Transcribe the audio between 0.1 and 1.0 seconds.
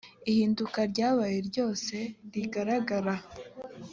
ihinduka